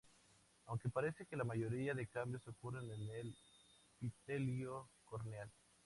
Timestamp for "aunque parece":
0.65-1.27